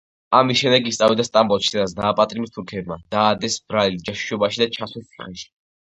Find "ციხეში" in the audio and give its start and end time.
5.15-5.51